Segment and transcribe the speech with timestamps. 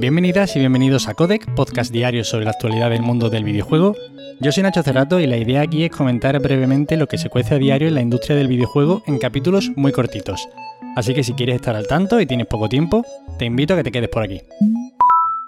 [0.00, 3.94] Bienvenidas y bienvenidos a Codec, podcast diario sobre la actualidad del mundo del videojuego.
[4.40, 7.56] Yo soy Nacho Cerrato y la idea aquí es comentar brevemente lo que se cuece
[7.56, 10.48] a diario en la industria del videojuego en capítulos muy cortitos.
[10.96, 13.04] Así que si quieres estar al tanto y tienes poco tiempo,
[13.38, 14.40] te invito a que te quedes por aquí.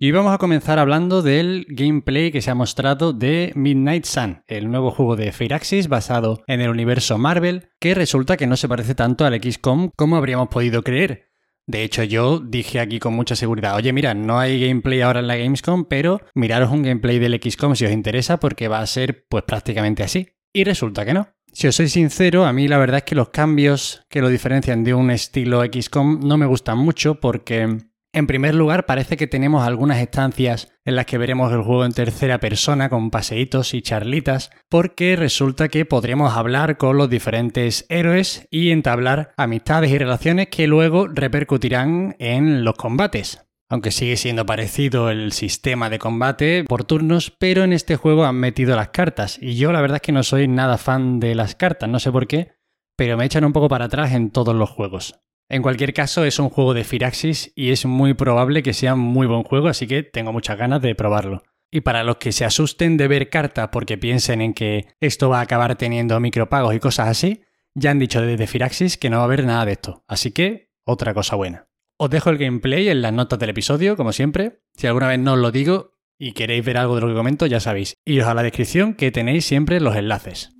[0.00, 4.68] Y vamos a comenzar hablando del gameplay que se ha mostrado de Midnight Sun, el
[4.68, 8.96] nuevo juego de Firaxis basado en el universo Marvel, que resulta que no se parece
[8.96, 11.29] tanto al XCOM como habríamos podido creer.
[11.66, 15.28] De hecho, yo dije aquí con mucha seguridad, oye, mira, no hay gameplay ahora en
[15.28, 19.26] la Gamescom, pero miraros un gameplay del XCOM si os interesa porque va a ser
[19.28, 20.28] pues prácticamente así.
[20.52, 21.28] Y resulta que no.
[21.52, 24.84] Si os soy sincero, a mí la verdad es que los cambios que lo diferencian
[24.84, 27.78] de un estilo XCOM no me gustan mucho porque
[28.12, 31.92] en primer lugar, parece que tenemos algunas estancias en las que veremos el juego en
[31.92, 38.48] tercera persona con paseitos y charlitas, porque resulta que podremos hablar con los diferentes héroes
[38.50, 43.46] y entablar amistades y relaciones que luego repercutirán en los combates.
[43.68, 48.34] Aunque sigue siendo parecido el sistema de combate por turnos, pero en este juego han
[48.34, 49.38] metido las cartas.
[49.40, 52.10] Y yo la verdad es que no soy nada fan de las cartas, no sé
[52.10, 52.50] por qué,
[52.96, 55.20] pero me echan un poco para atrás en todos los juegos.
[55.50, 59.26] En cualquier caso, es un juego de Firaxis y es muy probable que sea muy
[59.26, 61.42] buen juego, así que tengo muchas ganas de probarlo.
[61.72, 65.40] Y para los que se asusten de ver cartas porque piensen en que esto va
[65.40, 67.42] a acabar teniendo micropagos y cosas así,
[67.74, 70.04] ya han dicho desde Firaxis que no va a haber nada de esto.
[70.06, 71.66] Así que, otra cosa buena.
[71.98, 74.60] Os dejo el gameplay en las notas del episodio, como siempre.
[74.74, 77.46] Si alguna vez no os lo digo y queréis ver algo de lo que comento,
[77.46, 77.94] ya sabéis.
[78.04, 80.54] Iros a la descripción que tenéis siempre los enlaces.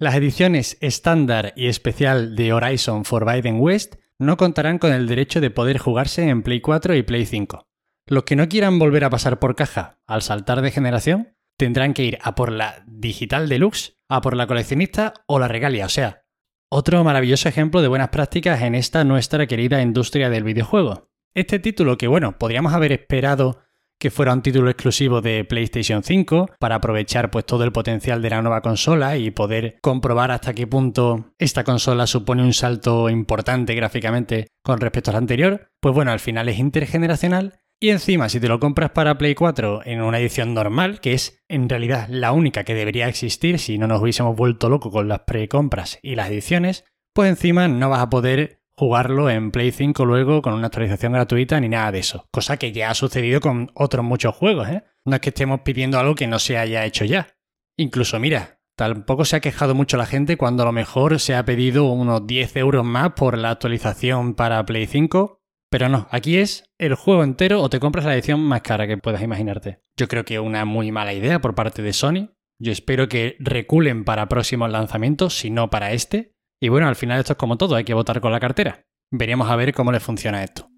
[0.00, 5.50] Las ediciones estándar y especial de Horizon Forbidden West no contarán con el derecho de
[5.50, 7.68] poder jugarse en Play 4 y Play 5.
[8.06, 12.04] Los que no quieran volver a pasar por caja al saltar de generación tendrán que
[12.04, 16.24] ir a por la digital deluxe, a por la coleccionista o la regalia, o sea,
[16.70, 21.10] otro maravilloso ejemplo de buenas prácticas en esta nuestra querida industria del videojuego.
[21.34, 23.64] Este título que bueno, podríamos haber esperado
[24.00, 28.30] que fuera un título exclusivo de PlayStation 5 para aprovechar pues todo el potencial de
[28.30, 33.74] la nueva consola y poder comprobar hasta qué punto esta consola supone un salto importante
[33.74, 38.48] gráficamente con respecto al anterior, pues bueno, al final es intergeneracional y encima si te
[38.48, 42.64] lo compras para Play 4 en una edición normal, que es en realidad la única
[42.64, 46.84] que debería existir si no nos hubiésemos vuelto locos con las precompras y las ediciones,
[47.14, 51.60] pues encima no vas a poder jugarlo en Play 5 luego con una actualización gratuita
[51.60, 52.26] ni nada de eso.
[52.30, 54.84] Cosa que ya ha sucedido con otros muchos juegos, ¿eh?
[55.04, 57.36] No es que estemos pidiendo algo que no se haya hecho ya.
[57.76, 61.44] Incluso, mira, tampoco se ha quejado mucho la gente cuando a lo mejor se ha
[61.44, 65.42] pedido unos 10 euros más por la actualización para Play 5.
[65.70, 68.96] Pero no, aquí es el juego entero o te compras la edición más cara que
[68.96, 69.82] puedas imaginarte.
[69.94, 72.30] Yo creo que una muy mala idea por parte de Sony.
[72.58, 76.34] Yo espero que reculen para próximos lanzamientos, si no para este.
[76.62, 78.84] Y bueno, al final esto es como todo, hay que votar con la cartera.
[79.10, 80.68] Veremos a ver cómo le funciona esto.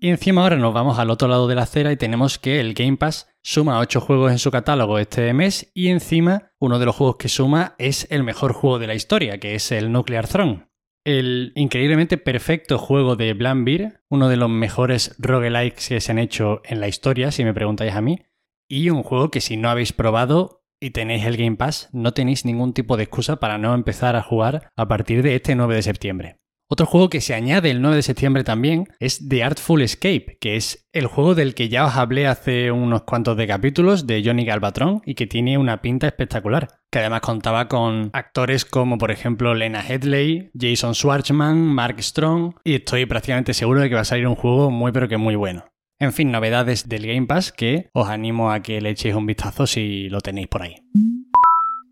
[0.00, 2.74] Y encima ahora nos vamos al otro lado de la acera y tenemos que el
[2.74, 6.94] Game Pass suma 8 juegos en su catálogo este mes y encima uno de los
[6.94, 10.68] juegos que suma es el mejor juego de la historia, que es el Nuclear Throne.
[11.04, 16.60] El increíblemente perfecto juego de Beer, uno de los mejores roguelikes que se han hecho
[16.64, 18.20] en la historia, si me preguntáis a mí,
[18.68, 22.44] y un juego que si no habéis probado y tenéis el Game Pass, no tenéis
[22.44, 25.82] ningún tipo de excusa para no empezar a jugar a partir de este 9 de
[25.82, 26.36] septiembre.
[26.68, 30.56] Otro juego que se añade el 9 de septiembre también es The Artful Escape, que
[30.56, 34.44] es el juego del que ya os hablé hace unos cuantos de capítulos de Johnny
[34.44, 39.54] Galvatron y que tiene una pinta espectacular, que además contaba con actores como por ejemplo
[39.54, 44.26] Lena Headley, Jason Schwartzman, Mark Strong y estoy prácticamente seguro de que va a salir
[44.26, 45.66] un juego muy pero que muy bueno.
[45.98, 49.66] En fin, novedades del Game Pass que os animo a que le echéis un vistazo
[49.66, 50.76] si lo tenéis por ahí.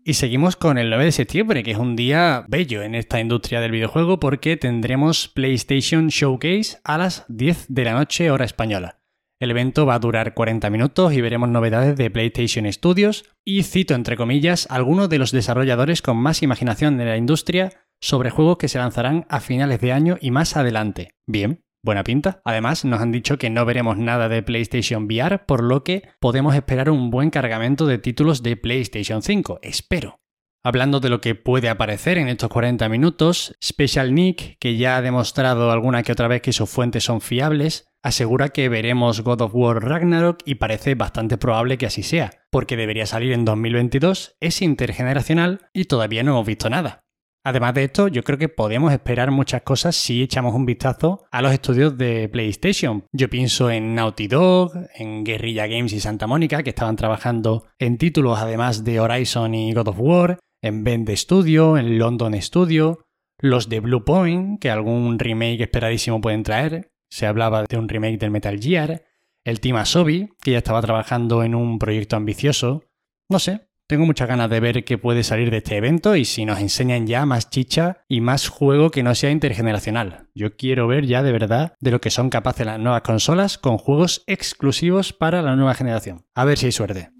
[0.03, 3.59] Y seguimos con el 9 de septiembre, que es un día bello en esta industria
[3.59, 8.99] del videojuego porque tendremos PlayStation Showcase a las 10 de la noche hora española.
[9.39, 13.95] El evento va a durar 40 minutos y veremos novedades de PlayStation Studios y cito
[13.95, 18.67] entre comillas algunos de los desarrolladores con más imaginación de la industria sobre juegos que
[18.67, 21.15] se lanzarán a finales de año y más adelante.
[21.25, 22.41] Bien, buena pinta.
[22.43, 26.53] Además, nos han dicho que no veremos nada de PlayStation VR, por lo que podemos
[26.55, 29.59] esperar un buen cargamento de títulos de PlayStation 5.
[29.61, 30.19] Espero.
[30.65, 35.01] Hablando de lo que puede aparecer en estos 40 minutos, Special Nick, que ya ha
[35.03, 39.53] demostrado alguna que otra vez que sus fuentes son fiables, asegura que veremos God of
[39.53, 44.63] War Ragnarok y parece bastante probable que así sea, porque debería salir en 2022, es
[44.63, 47.04] intergeneracional y todavía no hemos visto nada.
[47.45, 51.43] Además de esto, yo creo que podemos esperar muchas cosas si echamos un vistazo a
[51.43, 53.05] los estudios de PlayStation.
[53.11, 57.99] Yo pienso en Naughty Dog, en Guerrilla Games y Santa Mónica, que estaban trabajando en
[57.99, 63.05] títulos además de Horizon y God of War, en Bend Studio, en London Studio,
[63.37, 66.93] los de Blue Point, que algún remake esperadísimo pueden traer.
[67.11, 69.03] Se hablaba de un remake del Metal Gear.
[69.43, 72.81] el Team Asobi, que ya estaba trabajando en un proyecto ambicioso.
[73.29, 76.45] No sé, tengo muchas ganas de ver qué puede salir de este evento y si
[76.45, 80.27] nos enseñan ya más chicha y más juego que no sea intergeneracional.
[80.33, 83.77] Yo quiero ver ya de verdad de lo que son capaces las nuevas consolas con
[83.77, 86.25] juegos exclusivos para la nueva generación.
[86.33, 87.11] A ver si hay suerte.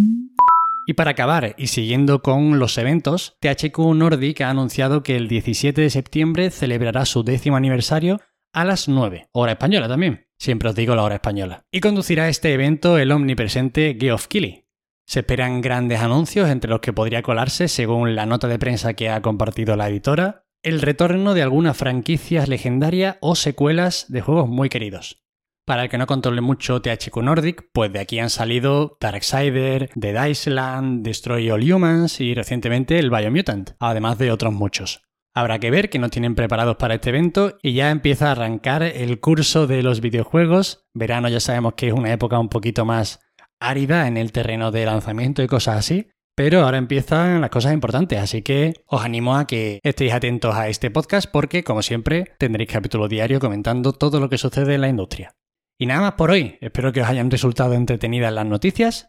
[0.87, 5.81] Y para acabar, y siguiendo con los eventos, THQ Nordic ha anunciado que el 17
[5.81, 8.21] de septiembre celebrará su décimo aniversario
[8.53, 10.27] a las 9, hora española también.
[10.37, 11.63] Siempre os digo la hora española.
[11.71, 14.64] Y conducirá este evento el omnipresente Geoff Keighley,
[15.05, 19.09] se esperan grandes anuncios entre los que podría colarse, según la nota de prensa que
[19.09, 24.69] ha compartido la editora, el retorno de algunas franquicias legendarias o secuelas de juegos muy
[24.69, 25.23] queridos.
[25.65, 30.27] Para el que no controle mucho THQ Nordic, pues de aquí han salido Darksider, Dead
[30.27, 35.01] Island, Destroy All Humans y recientemente el Biomutant, además de otros muchos.
[35.33, 38.83] Habrá que ver que nos tienen preparados para este evento y ya empieza a arrancar
[38.83, 40.87] el curso de los videojuegos.
[40.93, 43.19] Verano ya sabemos que es una época un poquito más
[43.67, 46.07] árida en el terreno de lanzamiento y cosas así.
[46.35, 50.67] Pero ahora empiezan las cosas importantes, así que os animo a que estéis atentos a
[50.67, 54.89] este podcast porque, como siempre, tendréis capítulo diario comentando todo lo que sucede en la
[54.89, 55.33] industria.
[55.77, 59.07] Y nada más por hoy, espero que os hayan resultado entretenidas las noticias.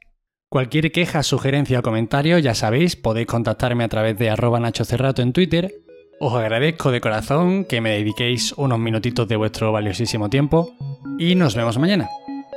[0.48, 5.20] Cualquier queja, sugerencia o comentario, ya sabéis, podéis contactarme a través de arroba Nacho Cerrato
[5.20, 5.74] en Twitter.
[6.20, 10.76] Os agradezco de corazón que me dediquéis unos minutitos de vuestro valiosísimo tiempo
[11.18, 12.08] y nos vemos mañana.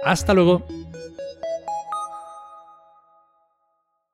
[0.04, 0.66] Hasta luego.